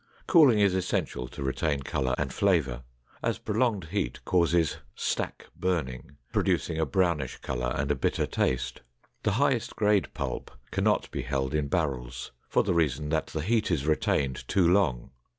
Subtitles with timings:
[0.25, 2.81] Cooling is essential to retain color and flavor,
[3.21, 8.81] as prolonged heat causes "stack burning," producing a brownish color and a bitter taste.
[9.21, 13.43] The highest grade pulp can not be held in barrels for the reason that the
[13.43, 15.11] heat is retained too long.